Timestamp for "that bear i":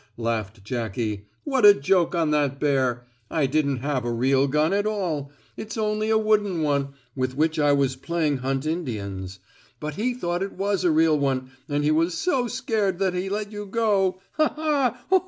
2.31-3.45